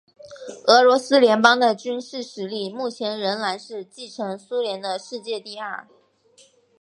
[0.65, 5.87] 俄罗斯联邦的军事实力目前仍然是继承苏联的世界第二。